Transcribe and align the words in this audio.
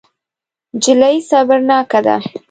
نجلۍ 0.75 1.15
صبرناکه 1.29 1.99
ده. 2.05 2.15